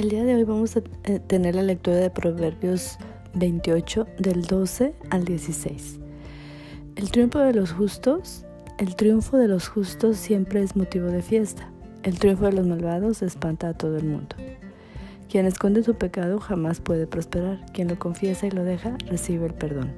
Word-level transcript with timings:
El 0.00 0.08
día 0.08 0.24
de 0.24 0.34
hoy 0.34 0.44
vamos 0.44 0.78
a 0.78 0.82
eh, 1.04 1.20
tener 1.20 1.56
la 1.56 1.62
lectura 1.62 1.98
de 1.98 2.08
Proverbios 2.08 2.96
28 3.34 4.06
del 4.16 4.46
12 4.46 4.94
al 5.10 5.26
16. 5.26 6.00
El 6.96 7.10
triunfo 7.10 7.40
de 7.40 7.52
los 7.52 7.72
justos, 7.72 8.46
el 8.78 8.96
triunfo 8.96 9.36
de 9.36 9.46
los 9.46 9.68
justos 9.68 10.16
siempre 10.16 10.62
es 10.62 10.74
motivo 10.74 11.08
de 11.08 11.20
fiesta. 11.20 11.70
El 12.02 12.18
triunfo 12.18 12.46
de 12.46 12.52
los 12.52 12.66
malvados 12.66 13.20
espanta 13.20 13.68
a 13.68 13.74
todo 13.74 13.98
el 13.98 14.04
mundo. 14.04 14.36
Quien 15.28 15.44
esconde 15.44 15.82
su 15.82 15.94
pecado 15.94 16.40
jamás 16.40 16.80
puede 16.80 17.06
prosperar. 17.06 17.60
Quien 17.74 17.88
lo 17.88 17.98
confiesa 17.98 18.46
y 18.46 18.52
lo 18.52 18.64
deja 18.64 18.96
recibe 19.06 19.48
el 19.48 19.52
perdón. 19.52 19.92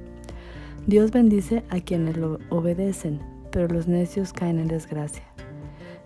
Dios 0.84 1.12
bendice 1.12 1.62
a 1.70 1.78
quienes 1.78 2.16
lo 2.16 2.40
obedecen, 2.50 3.20
pero 3.52 3.68
los 3.68 3.86
necios 3.86 4.32
caen 4.32 4.58
en 4.58 4.66
desgracia. 4.66 5.31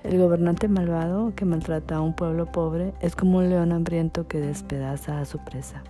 El 0.06 0.20
gobernante 0.20 0.68
malvado 0.68 1.34
que 1.34 1.44
maltrata 1.44 1.96
a 1.96 2.00
un 2.00 2.14
pueblo 2.14 2.46
pobre 2.46 2.94
es 3.00 3.16
como 3.16 3.38
un 3.38 3.50
león 3.50 3.72
hambriento 3.72 4.28
que 4.28 4.38
despedaza 4.38 5.18
a 5.18 5.24
su 5.24 5.38
presa. 5.40 5.82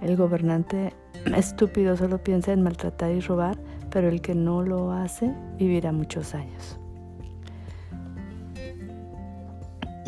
El 0.00 0.16
gobernante 0.16 0.92
estúpido 1.34 1.96
solo 1.96 2.22
piensa 2.22 2.52
en 2.52 2.62
maltratar 2.62 3.10
y 3.10 3.18
robar, 3.18 3.58
pero 3.90 4.08
el 4.08 4.20
que 4.20 4.36
no 4.36 4.62
lo 4.62 4.92
hace 4.92 5.34
vivirá 5.58 5.90
muchos 5.90 6.32
años. 6.32 6.78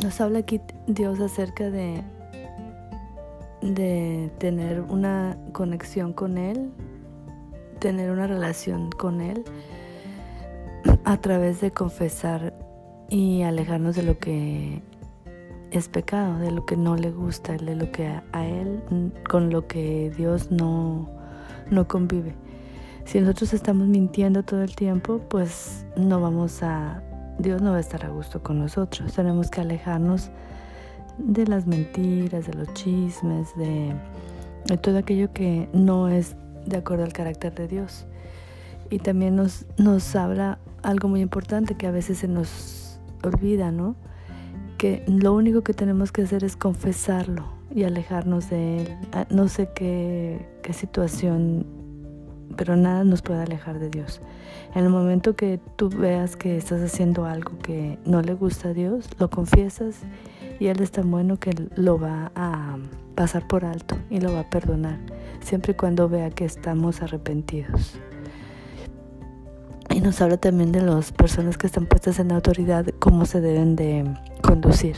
Nos 0.05 0.21
habla 0.21 0.39
aquí 0.39 0.61
Dios 0.87 1.19
acerca 1.19 1.69
de, 1.69 2.05
de 3.61 4.31
tener 4.39 4.83
una 4.83 5.37
conexión 5.51 6.13
con 6.13 6.39
Él, 6.39 6.71
tener 7.81 8.13
una 8.13 8.29
relación 8.29 8.89
con 8.93 9.21
Él 9.21 9.43
a 11.05 11.17
través 11.17 11.61
de 11.61 11.73
confesar 11.73 12.60
y 13.11 13.43
alejarnos 13.43 13.97
de 13.97 14.05
lo 14.05 14.19
que 14.19 14.83
es 15.73 15.89
pecado, 15.89 16.39
de 16.39 16.53
lo 16.53 16.65
que 16.65 16.77
no 16.77 16.97
le 16.97 17.11
gusta, 17.11 17.57
de 17.57 17.75
lo 17.75 17.91
que 17.91 18.07
a, 18.07 18.47
él, 18.47 18.81
con 19.29 19.51
lo 19.51 19.67
que 19.67 20.13
Dios 20.17 20.51
no, 20.51 21.11
no 21.71 21.87
convive. 21.89 22.35
Si 23.05 23.21
nosotros 23.21 23.53
estamos 23.53 23.89
mintiendo 23.89 24.45
todo 24.45 24.63
el 24.63 24.75
tiempo, 24.77 25.21
pues 25.29 25.85
no 25.97 26.21
vamos 26.21 26.63
a, 26.63 27.03
Dios 27.39 27.61
no 27.61 27.73
va 27.73 27.79
a 27.79 27.81
estar 27.81 28.05
a 28.05 28.09
gusto 28.09 28.43
con 28.43 28.61
nosotros. 28.61 29.13
Tenemos 29.13 29.51
que 29.51 29.61
alejarnos 29.61 30.31
de 31.19 31.47
las 31.47 31.67
mentiras, 31.67 32.47
de 32.47 32.55
los 32.55 32.73
chismes, 32.75 33.57
de, 33.57 33.93
de 34.67 34.77
todo 34.79 34.99
aquello 34.99 35.33
que 35.33 35.69
no 35.73 36.09
es 36.09 36.37
de 36.67 36.77
acuerdo 36.77 37.05
al 37.05 37.13
carácter 37.13 37.55
de 37.55 37.67
Dios. 37.67 38.07
Y 38.91 38.99
también 38.99 39.35
nos, 39.37 39.67
nos 39.79 40.15
habla 40.15 40.59
algo 40.83 41.09
muy 41.09 41.21
importante 41.21 41.75
que 41.75 41.87
a 41.87 41.91
veces 41.91 42.19
se 42.19 42.29
nos 42.29 42.80
olvida, 43.29 43.71
¿no? 43.71 43.97
Que 44.79 45.05
lo 45.07 45.35
único 45.35 45.63
que 45.63 45.75
tenemos 45.75 46.13
que 46.13 46.23
hacer 46.23 46.45
es 46.45 46.57
confesarlo 46.57 47.45
y 47.75 47.85
alejarnos 47.85 48.51
de 48.51 48.83
él. 48.83 48.97
Ah, 49.13 49.27
no 49.31 49.49
sé 49.49 49.69
qué, 49.75 50.49
qué 50.63 50.73
situación, 50.73 51.67
pero 52.57 52.77
nada 52.77 53.05
nos 53.05 53.23
puede 53.23 53.43
alejar 53.43 53.79
de 53.79 53.91
Dios. 53.91 54.21
En 54.75 54.85
el 54.85 54.91
momento 54.91 55.37
que 55.37 55.61
tú 55.77 55.89
veas 55.89 56.37
que 56.37 56.57
estás 56.57 56.81
haciendo 56.81 57.25
algo 57.25 57.59
que 57.59 57.99
no 58.05 58.23
le 58.23 58.35
gusta 58.35 58.69
a 58.69 58.73
Dios, 58.73 59.09
lo 59.19 59.31
confiesas 59.31 60.01
y 60.59 60.67
Él 60.67 60.81
es 60.81 60.91
tan 60.91 61.11
bueno 61.11 61.39
que 61.39 61.53
lo 61.75 61.99
va 61.99 62.31
a 62.35 62.77
pasar 63.15 63.47
por 63.47 63.65
alto 63.65 63.97
y 64.11 64.21
lo 64.21 64.33
va 64.33 64.41
a 64.41 64.51
perdonar, 64.51 64.99
siempre 65.41 65.73
y 65.73 65.75
cuando 65.75 66.09
vea 66.09 66.31
que 66.31 66.45
estamos 66.45 67.03
arrepentidos. 67.03 67.99
Nos 70.03 70.23
habla 70.23 70.39
también 70.39 70.73
de 70.73 70.81
las 70.81 71.13
personas 71.13 71.59
que 71.59 71.67
están 71.67 71.85
puestas 71.85 72.19
en 72.21 72.33
autoridad, 72.33 72.87
cómo 73.01 73.27
se 73.27 73.43
deben 73.43 73.77
de 73.77 74.11
conducir. 74.41 74.97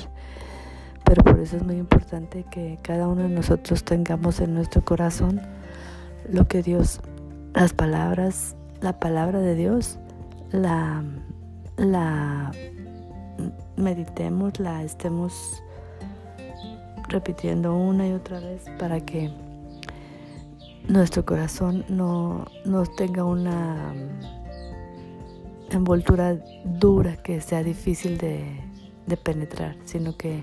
Pero 1.05 1.25
por 1.25 1.41
eso 1.41 1.57
es 1.57 1.65
muy 1.65 1.75
importante 1.75 2.45
que 2.49 2.79
cada 2.83 3.09
uno 3.09 3.23
de 3.23 3.29
nosotros 3.29 3.83
tengamos 3.83 4.41
en 4.41 4.55
nuestro 4.55 4.85
corazón 4.85 5.41
lo 6.31 6.47
que 6.47 6.63
Dios, 6.63 7.01
las 7.53 7.73
palabras, 7.73 8.55
la 8.81 9.01
palabra 9.01 9.41
de 9.41 9.57
Dios, 9.57 9.99
la, 10.53 11.03
la 11.77 12.53
meditemos, 13.77 14.61
la 14.61 14.85
estemos 14.85 15.65
repitiendo 17.09 17.75
una 17.75 18.07
y 18.07 18.13
otra 18.13 18.39
vez 18.39 18.67
para 18.79 19.01
que 19.01 19.33
nuestro 20.87 21.25
corazón 21.25 21.85
no, 21.89 22.47
no 22.65 22.87
tenga 22.87 23.25
una 23.25 23.93
envoltura 25.77 26.37
dura 26.65 27.17
que 27.17 27.41
sea 27.41 27.63
difícil 27.63 28.19
de, 28.19 28.45
penetrar, 29.23 29.77
sino 29.85 30.17
que 30.17 30.43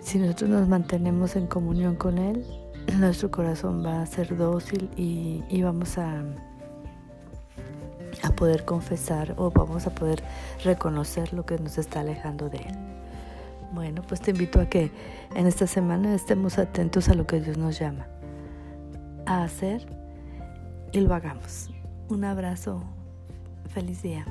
si 0.00 0.18
nosotros 0.18 0.50
nos 0.50 0.68
mantenemos 0.68 1.36
en 1.36 1.46
comunión 1.46 1.94
con 1.94 2.18
Él, 2.18 2.44
nuestro 2.98 3.30
corazón 3.30 3.84
va 3.84 4.02
a 4.02 4.06
ser 4.06 4.36
dócil 4.36 4.90
y, 4.96 5.44
y, 5.48 5.62
vamos 5.62 5.96
a, 5.98 6.24
a 8.22 8.30
poder 8.32 8.64
confesar 8.64 9.34
o 9.36 9.50
vamos 9.50 9.86
a 9.86 9.94
poder 9.94 10.22
reconocer 10.64 11.32
lo 11.32 11.46
que 11.46 11.58
nos 11.58 11.78
está 11.78 12.00
alejando 12.00 12.48
de 12.48 12.58
Él. 12.58 12.76
Bueno, 13.72 14.02
pues 14.02 14.20
te 14.20 14.32
invito 14.32 14.60
a 14.60 14.66
que 14.66 14.90
en 15.36 15.46
esta 15.46 15.68
semana 15.68 16.12
estemos 16.12 16.58
atentos 16.58 17.08
a 17.08 17.14
lo 17.14 17.26
que 17.26 17.40
Dios 17.40 17.56
nos 17.56 17.78
llama 17.78 18.08
a 19.26 19.44
hacer 19.44 19.86
y 20.92 21.00
lo 21.00 21.14
hagamos. 21.14 21.70
Un 22.08 22.24
abrazo 22.24 22.82
Feliz 23.72 24.02
día. 24.02 24.24